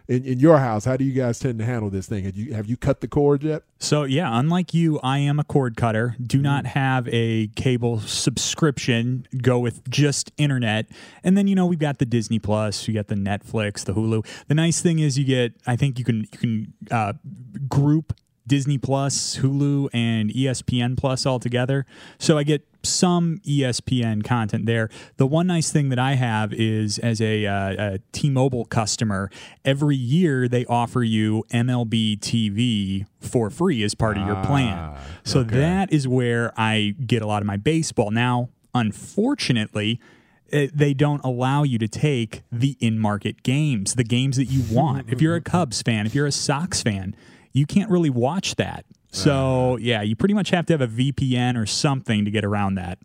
[0.08, 2.24] In, in your house, how do you guys tend to handle this thing?
[2.24, 3.64] Have you have you cut the cord yet?
[3.80, 6.16] So yeah, unlike you, I am a cord cutter.
[6.22, 6.44] Do mm-hmm.
[6.44, 9.28] not have a cable subscription.
[9.42, 10.88] Go with just internet,
[11.24, 14.26] and then you know we've got the Disney Plus, you got the Netflix, the Hulu.
[14.48, 17.14] The nice thing is you get, I think you can you can uh,
[17.68, 18.14] group
[18.52, 21.86] Disney Plus, Hulu, and ESPN Plus all together.
[22.20, 24.90] So I get some ESPN content there.
[25.16, 29.32] The one nice thing that I have is as a, uh, a T-Mobile customer,
[29.64, 34.78] every year they offer you MLB TV for free as part of your plan.
[34.78, 35.56] Ah, so okay.
[35.56, 38.12] that is where I get a lot of my baseball.
[38.12, 40.02] Now, unfortunately,
[40.52, 45.10] eh, they don't allow you to take the in-market games, the games that you want.
[45.10, 47.16] if you're a Cubs fan, if you're a Sox fan,
[47.54, 48.86] you can't really watch that.
[49.12, 49.78] So uh-huh.
[49.82, 53.00] yeah, you pretty much have to have a VPN or something to get around that.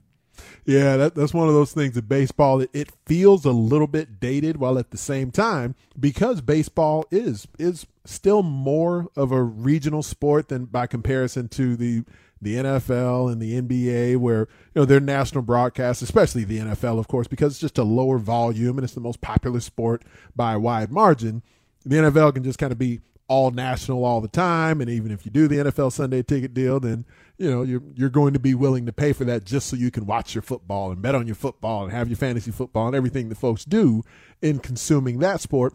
[0.64, 4.18] Yeah, that, that's one of those things that baseball it, it, feels a little bit
[4.18, 10.02] dated, while at the same time, because baseball is is still more of a regional
[10.02, 12.04] sport than by comparison to the
[12.42, 17.08] the NFL and the NBA, where you know their national broadcasts, especially the NFL, of
[17.08, 20.02] course, because it's just a lower volume and it's the most popular sport
[20.34, 21.42] by a wide margin.
[21.84, 25.24] The NFL can just kind of be all national all the time and even if
[25.24, 27.04] you do the NFL Sunday ticket deal then
[27.38, 29.90] you know you're you're going to be willing to pay for that just so you
[29.90, 32.96] can watch your football and bet on your football and have your fantasy football and
[32.96, 34.02] everything that folks do
[34.40, 35.74] in consuming that sport.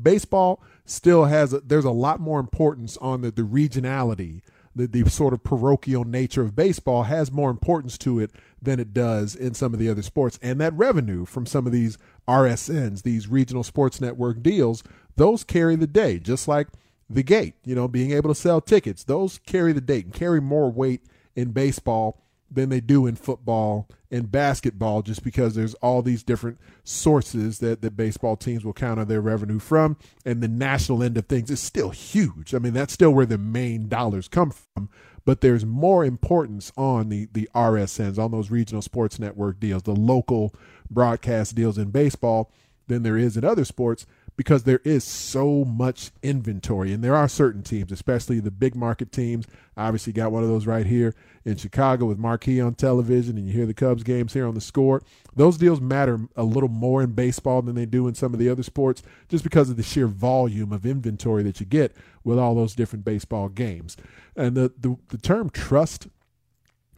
[0.00, 4.42] Baseball still has a, there's a lot more importance on the, the regionality
[4.74, 8.94] the, the sort of parochial nature of baseball has more importance to it than it
[8.94, 10.38] does in some of the other sports.
[10.40, 14.84] And that revenue from some of these RSNs these regional sports network deals
[15.16, 16.68] those carry the day just like
[17.14, 19.04] the gate, you know, being able to sell tickets.
[19.04, 21.02] Those carry the date and carry more weight
[21.34, 26.58] in baseball than they do in football and basketball just because there's all these different
[26.84, 29.96] sources that, that baseball teams will count on their revenue from.
[30.24, 32.54] And the national end of things is still huge.
[32.54, 34.90] I mean that's still where the main dollars come from.
[35.24, 39.94] But there's more importance on the the rsns on those regional sports network deals the
[39.94, 40.54] local
[40.90, 42.50] broadcast deals in baseball
[42.88, 44.04] than there is in other sports
[44.36, 46.92] because there is so much inventory.
[46.92, 49.46] And there are certain teams, especially the big market teams.
[49.76, 51.14] Obviously got one of those right here
[51.44, 54.60] in Chicago with Marquee on television, and you hear the Cubs games here on the
[54.60, 55.02] score.
[55.34, 58.48] Those deals matter a little more in baseball than they do in some of the
[58.48, 62.54] other sports just because of the sheer volume of inventory that you get with all
[62.54, 63.96] those different baseball games.
[64.36, 66.08] And the, the, the term trust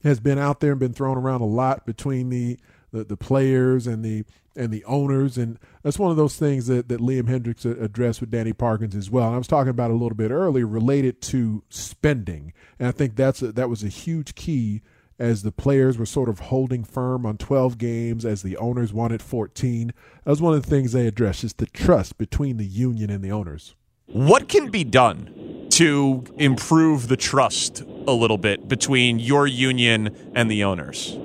[0.05, 2.59] has been out there and been thrown around a lot between the
[2.95, 4.25] the, the players and the
[4.57, 8.31] and the owners, and that's one of those things that, that Liam Hendriks addressed with
[8.31, 9.27] Danny Parkins as well.
[9.27, 13.17] And I was talking about a little bit earlier related to spending, and I think
[13.17, 14.81] that's a, that was a huge key
[15.19, 19.23] as the players were sort of holding firm on 12 games, as the owners wanted
[19.23, 19.93] 14.
[20.25, 23.25] That was one of the things they addressed, is the trust between the union and
[23.25, 23.75] the owners.
[24.07, 30.49] What can be done to improve the trust a little bit between your union and
[30.49, 31.17] the owners?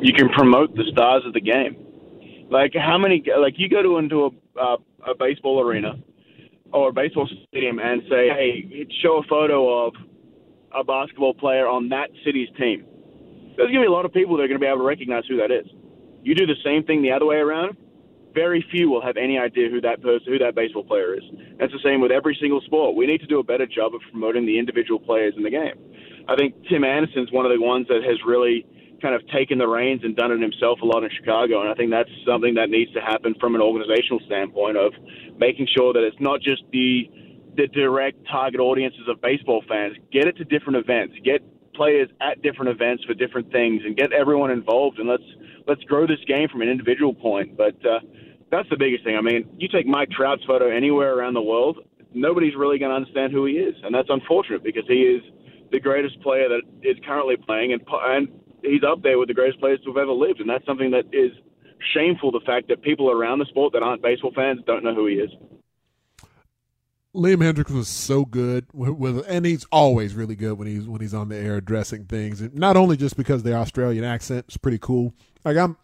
[0.00, 1.76] You can promote the stars of the game.
[2.50, 3.22] Like how many?
[3.38, 5.94] Like you go to into a uh, a baseball arena
[6.72, 9.94] or a baseball stadium and say, "Hey, show a photo of
[10.74, 12.84] a basketball player on that city's team."
[13.56, 15.24] There's to be a lot of people that are going to be able to recognize
[15.28, 15.66] who that is.
[16.22, 17.76] You do the same thing the other way around.
[18.32, 21.24] Very few will have any idea who that person, who that baseball player is.
[21.58, 22.94] That's the same with every single sport.
[22.94, 25.74] We need to do a better job of promoting the individual players in the game.
[26.28, 28.64] I think Tim Anderson's one of the ones that has really
[29.00, 31.60] kind of taken the reins and done it himself a lot in Chicago.
[31.60, 34.92] And I think that's something that needs to happen from an organizational standpoint of
[35.38, 37.10] making sure that it's not just the
[37.56, 39.96] the direct target audiences of baseball fans.
[40.12, 41.16] Get it to different events.
[41.24, 41.42] Get
[41.74, 44.98] players at different events for different things, and get everyone involved.
[44.98, 45.26] And let's
[45.66, 47.56] let's grow this game from an individual point.
[47.56, 48.00] But uh,
[48.50, 49.16] that's the biggest thing.
[49.16, 51.78] I mean, you take Mike Trout's photo anywhere around the world,
[52.14, 55.22] nobody's really going to understand who he is, and that's unfortunate because he is
[55.70, 58.28] the greatest player that is currently playing, and and
[58.62, 61.04] he's up there with the greatest players to have ever lived, and that's something that
[61.12, 61.32] is
[61.94, 62.30] shameful.
[62.30, 65.14] The fact that people around the sport that aren't baseball fans don't know who he
[65.14, 65.30] is.
[67.14, 71.14] Liam Hendriks was so good with, and he's always really good when he's when he's
[71.14, 72.40] on the air addressing things.
[72.40, 75.14] And not only just because the Australian accent is pretty cool.
[75.44, 75.76] Like I'm,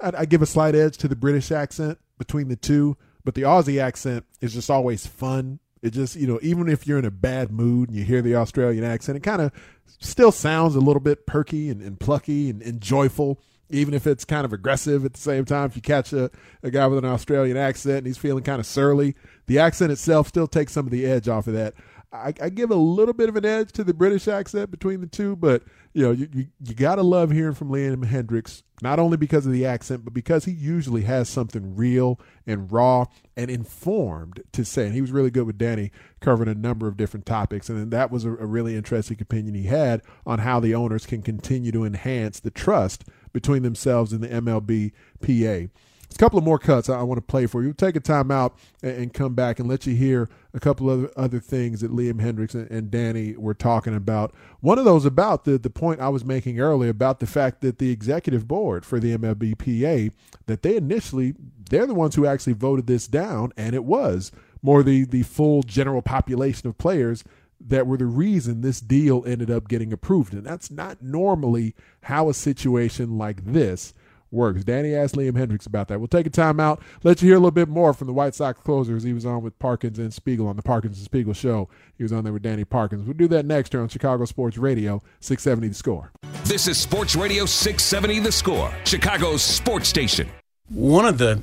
[0.00, 3.42] I, I give a slight edge to the British accent between the two, but the
[3.42, 5.58] Aussie accent is just always fun.
[5.82, 8.36] It just you know even if you're in a bad mood and you hear the
[8.36, 9.52] Australian accent, it kind of
[9.98, 14.24] still sounds a little bit perky and, and plucky and, and, joyful, even if it's
[14.24, 15.66] kind of aggressive at the same time.
[15.66, 16.30] If you catch a,
[16.62, 20.28] a guy with an Australian accent and he's feeling kind of surly, the accent itself
[20.28, 21.74] still takes some of the edge off of that.
[22.12, 25.06] I, I, give a little bit of an edge to the British accent between the
[25.06, 28.98] two, but you know, you, you, you got to love hearing from Liam Hendriks, not
[28.98, 33.04] only because of the accent, but because he usually has something real and raw
[33.36, 34.86] and informed to say.
[34.86, 35.90] And he was really good with Danny
[36.20, 37.68] covering a number of different topics.
[37.68, 41.20] And that was a, a really interesting opinion he had on how the owners can
[41.20, 45.70] continue to enhance the trust between themselves and the MLB PA
[46.14, 47.72] a couple of more cuts I, want to play for you.
[47.72, 51.12] Take a time out and, and, come back and let you hear a couple of
[51.16, 54.34] other things that Liam Hendriks and, and, Danny were talking about.
[54.60, 57.78] One of those about the, the point I was making earlier about the fact that
[57.78, 60.12] the executive board for the MLBPA,
[60.46, 61.34] that they initially,
[61.68, 65.62] they're the ones who actually voted this down, and it was more the, the full
[65.62, 67.22] general population of players
[67.60, 70.32] that were the reason this deal ended up getting approved.
[70.32, 73.92] And that's not normally how a situation like this–
[74.30, 74.64] works.
[74.64, 75.98] Danny asked Liam Hendriks about that.
[75.98, 78.34] We'll take a time out, let you hear a little bit more from the White
[78.34, 79.02] Sox closers.
[79.02, 81.68] He was on with Parkins and Spiegel on the Parkins and Spiegel show.
[81.96, 83.04] He was on there with Danny Parkins.
[83.04, 86.12] We'll do that next here on Chicago Sports Radio, 670 The Score.
[86.44, 90.28] This is Sports Radio 670 The Score, Chicago's sports station.
[90.68, 91.42] One of the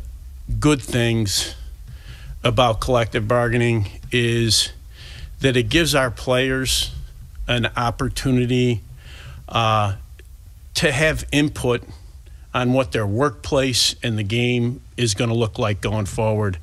[0.60, 1.56] good things
[2.44, 4.72] about collective bargaining is
[5.40, 6.92] that it gives our players
[7.48, 8.82] an opportunity
[9.50, 9.96] uh,
[10.76, 11.84] to have input–
[12.56, 16.58] on what their workplace and the game is going to look like going forward.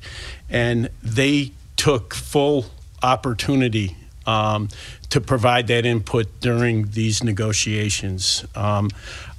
[0.49, 2.65] And they took full
[3.03, 4.69] opportunity um,
[5.11, 8.43] to provide that input during these negotiations.
[8.55, 8.89] Um,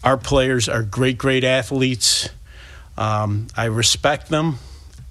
[0.04, 2.28] our players are great, great athletes.
[2.96, 4.58] Um, I respect them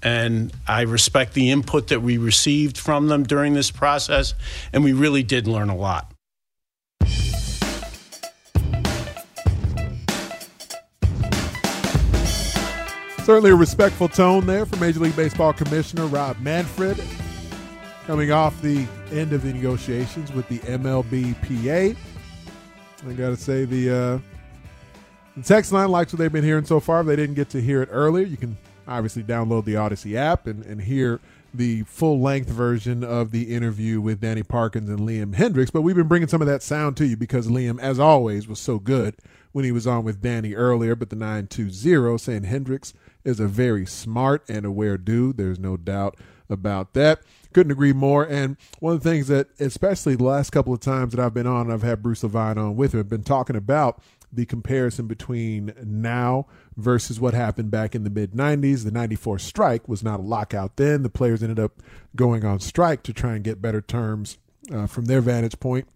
[0.02, 4.34] and I respect the input that we received from them during this process,
[4.72, 6.13] and we really did learn a lot.
[13.24, 17.02] Certainly a respectful tone there from Major League Baseball Commissioner Rob Manfred
[18.06, 21.96] coming off the end of the negotiations with the MLBPA.
[23.08, 24.18] I got to say, the, uh,
[25.38, 27.00] the text line likes what they've been hearing so far.
[27.00, 30.46] If they didn't get to hear it earlier, you can obviously download the Audacy app
[30.46, 31.18] and, and hear
[31.54, 35.72] the full length version of the interview with Danny Parkins and Liam Hendriks.
[35.72, 38.60] But we've been bringing some of that sound to you because Liam, as always, was
[38.60, 39.16] so good
[39.54, 40.96] when he was on with Danny earlier.
[40.96, 45.36] But the 920 saying Hendriks is a very smart and aware dude.
[45.36, 46.16] There's no doubt
[46.50, 47.20] about that.
[47.52, 48.24] Couldn't agree more.
[48.24, 51.46] And one of the things that, especially the last couple of times that I've been
[51.46, 54.02] on, and I've had Bruce Levine on with him, I've been talking about
[54.32, 56.46] the comparison between now
[56.76, 58.82] versus what happened back in the mid 90s.
[58.82, 61.04] The 94 strike was not a lockout then.
[61.04, 61.80] The players ended up
[62.16, 64.38] going on strike to try and get better terms
[64.72, 65.86] uh, from their vantage point.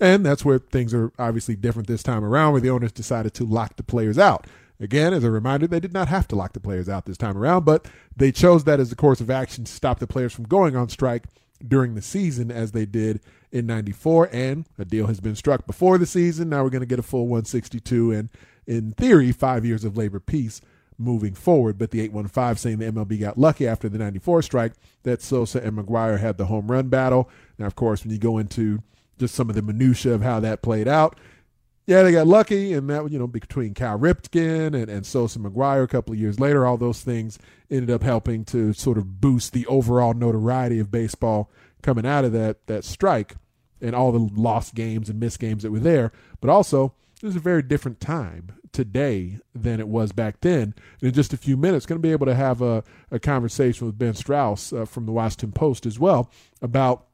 [0.00, 3.44] And that's where things are obviously different this time around, where the owners decided to
[3.44, 4.46] lock the players out.
[4.80, 7.38] Again, as a reminder, they did not have to lock the players out this time
[7.38, 7.86] around, but
[8.16, 10.88] they chose that as the course of action to stop the players from going on
[10.88, 11.24] strike
[11.66, 13.20] during the season as they did
[13.52, 16.48] in 94 and a deal has been struck before the season.
[16.48, 18.28] Now we're going to get a full 162 and
[18.66, 20.60] in theory 5 years of labor peace
[20.98, 21.78] moving forward.
[21.78, 24.72] But the 815 saying the MLB got lucky after the 94 strike
[25.04, 27.30] that Sosa and McGwire had the home run battle.
[27.58, 28.82] Now of course when you go into
[29.18, 31.18] just some of the minutia of how that played out
[31.86, 35.84] yeah, they got lucky, and that you know between Cal Ripken and, and Sosa McGwire
[35.84, 37.38] a couple of years later, all those things
[37.70, 41.50] ended up helping to sort of boost the overall notoriety of baseball
[41.82, 43.34] coming out of that that strike
[43.82, 46.10] and all the lost games and missed games that were there.
[46.40, 50.74] But also, it was a very different time today than it was back then.
[51.00, 53.86] And in just a few minutes, going to be able to have a, a conversation
[53.86, 56.30] with Ben Strauss uh, from the Washington Post as well
[56.62, 57.08] about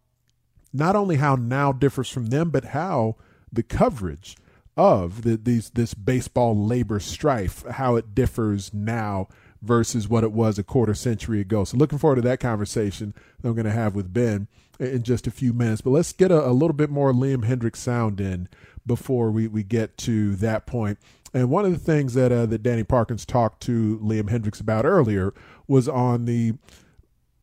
[0.72, 3.16] not only how now differs from them, but how
[3.52, 4.36] the coverage
[4.76, 9.28] of the, these this baseball labor strife, how it differs now
[9.60, 11.64] versus what it was a quarter century ago.
[11.64, 14.48] So looking forward to that conversation that I'm going to have with Ben
[14.78, 15.82] in just a few minutes.
[15.82, 18.48] But let's get a, a little bit more Liam Hendriks sound in
[18.86, 20.98] before we, we get to that point.
[21.34, 24.84] And one of the things that uh, that Danny Parkins talked to Liam Hendriks about
[24.84, 25.32] earlier
[25.68, 26.54] was on the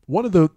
[0.06, 0.50] one of the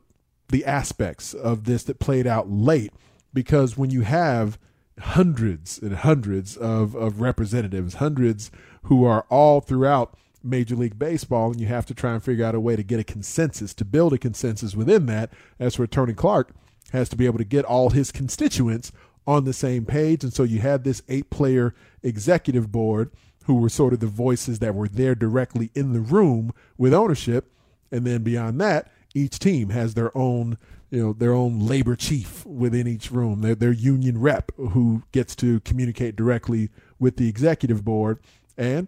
[0.51, 2.93] the aspects of this that played out late
[3.33, 4.59] because when you have
[4.99, 8.51] hundreds and hundreds of, of representatives, hundreds
[8.83, 12.55] who are all throughout Major League Baseball, and you have to try and figure out
[12.55, 15.31] a way to get a consensus, to build a consensus within that.
[15.59, 16.53] As for Tony Clark,
[16.91, 18.91] has to be able to get all his constituents
[19.25, 20.23] on the same page.
[20.23, 21.73] And so you had this eight player
[22.03, 23.11] executive board
[23.45, 27.51] who were sort of the voices that were there directly in the room with ownership.
[27.91, 30.57] And then beyond that, each team has their own
[30.89, 33.41] you know their own labor chief within each room.
[33.41, 38.19] Their, their union rep who gets to communicate directly with the executive board.
[38.57, 38.87] And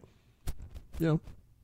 [0.99, 1.21] you know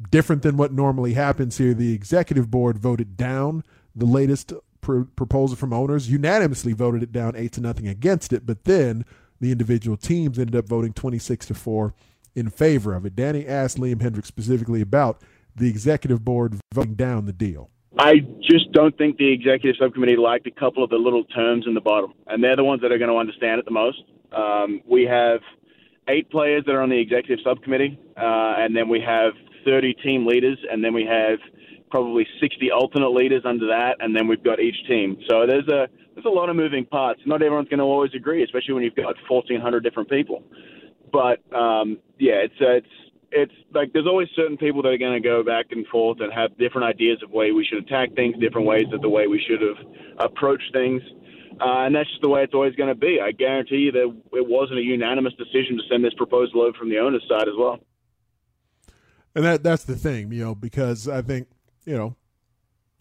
[0.09, 5.57] different than what normally happens here the executive board voted down the latest pr- proposal
[5.57, 8.45] from owners unanimously voted it down 8 to nothing against it.
[8.45, 9.05] But then
[9.41, 11.93] the individual teams ended up voting 26 to 4
[12.33, 13.15] in favor of it.
[13.15, 15.21] Danny asked liam hendriks specifically about
[15.53, 20.45] the executive board voting down the deal I just don't think the executive subcommittee liked
[20.47, 22.97] a couple of the little terms in the bottom, and they're the ones that are
[22.97, 24.03] going to understand it the most.
[24.31, 25.41] Um, we have
[26.07, 29.33] eight players that are on the executive subcommittee, uh, and then we have
[29.65, 31.39] 30 team leaders, and then we have
[31.89, 35.17] probably 60 alternate leaders under that, and then we've got each team.
[35.27, 37.21] So there's a there's a lot of moving parts.
[37.25, 40.43] Not everyone's going to always agree, especially when you've got 1,400 different people.
[41.11, 42.87] But um, yeah, it's uh, it's
[43.31, 46.31] it's like there's always certain people that are going to go back and forth and
[46.33, 49.43] have different ideas of way we should attack things, different ways of the way we
[49.47, 49.77] should have
[50.19, 51.01] approached things.
[51.61, 53.19] Uh, and that's just the way it's always going to be.
[53.21, 56.89] I guarantee you that it wasn't a unanimous decision to send this proposal over from
[56.89, 57.79] the owner's side as well.
[59.35, 61.47] And that that's the thing, you know, because I think,
[61.85, 62.15] you know,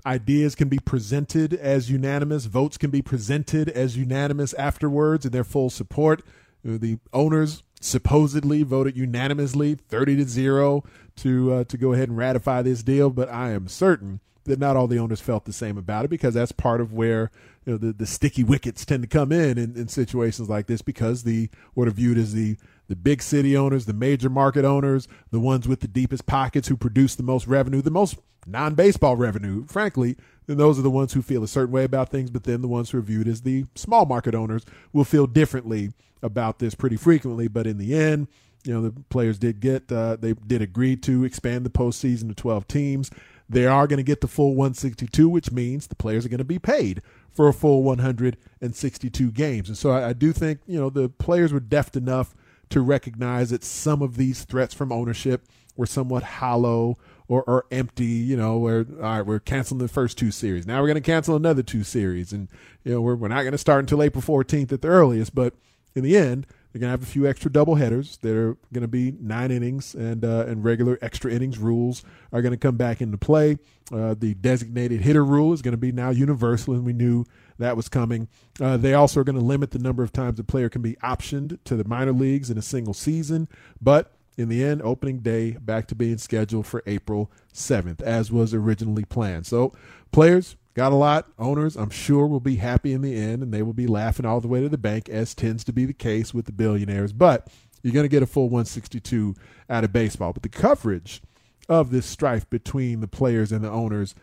[0.05, 5.45] ideas can be presented as unanimous, votes can be presented as unanimous afterwards in their
[5.45, 6.23] full support.
[6.65, 10.85] The owners supposedly voted unanimously 30 to 0
[11.17, 14.77] to uh, to go ahead and ratify this deal but i am certain that not
[14.77, 17.31] all the owners felt the same about it because that's part of where
[17.65, 20.83] you know the, the sticky wickets tend to come in, in in situations like this
[20.83, 22.57] because the what are viewed as the
[22.89, 26.77] the big city owners, the major market owners, the ones with the deepest pockets who
[26.77, 30.17] produce the most revenue, the most non baseball revenue, frankly,
[30.47, 32.31] then those are the ones who feel a certain way about things.
[32.31, 35.93] But then the ones who are viewed as the small market owners will feel differently
[36.23, 37.47] about this pretty frequently.
[37.49, 38.29] But in the end,
[38.65, 42.35] you know, the players did get, uh, they did agree to expand the postseason to
[42.35, 43.11] 12 teams.
[43.51, 46.45] They are going to get the full 162, which means the players are going to
[46.45, 49.69] be paid for a full 162 games.
[49.69, 52.35] And so I, I do think, you know, the players were deft enough
[52.71, 55.47] to recognize that some of these threats from ownership
[55.77, 56.97] were somewhat hollow
[57.29, 60.67] or, or empty, you know, where all right, we're canceling the first two series.
[60.67, 62.33] Now we're going to cancel another two series.
[62.33, 62.49] And,
[62.85, 65.35] you know, we're, we're not going to start until April 14th at the earliest.
[65.35, 65.55] But
[65.95, 68.19] in the end, they're going to have a few extra double headers.
[68.19, 72.53] They're going to be nine innings, and uh, and regular extra innings rules are going
[72.53, 73.59] to come back into play.
[73.91, 77.25] Uh, the designated hitter rule is going to be now universal, and we knew
[77.59, 78.29] that was coming.
[78.61, 80.95] Uh, they also are going to limit the number of times a player can be
[81.03, 83.49] optioned to the minor leagues in a single season.
[83.81, 88.55] But in the end, opening day back to being scheduled for April 7th, as was
[88.55, 89.47] originally planned.
[89.47, 89.73] So,
[90.13, 91.27] players, Got a lot.
[91.41, 94.41] Owners, I'm sure, will be happy in the end and they will be laughing all
[94.41, 97.13] the way to the bank, as tends to be the case with the billionaires.
[97.13, 97.49] But
[97.83, 99.35] you're going to get a full 162
[99.69, 100.33] out of baseball.
[100.33, 101.21] But the coverage
[101.69, 104.15] of this strife between the players and the owners,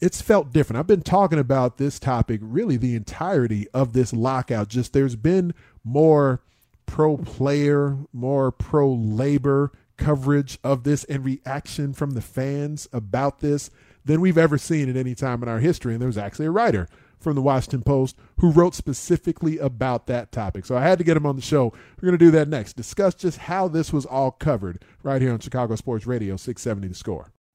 [0.00, 0.78] it's felt different.
[0.78, 4.68] I've been talking about this topic really the entirety of this lockout.
[4.68, 6.42] Just there's been more
[6.86, 13.70] pro player, more pro labor coverage of this and reaction from the fans about this
[14.04, 15.92] than we've ever seen at any time in our history.
[15.92, 16.88] And there was actually a writer
[17.18, 20.64] from the Washington Post who wrote specifically about that topic.
[20.64, 21.74] So I had to get him on the show.
[22.00, 22.76] We're going to do that next.
[22.76, 26.94] Discuss just how this was all covered right here on Chicago Sports Radio 670 The
[26.94, 27.30] Score.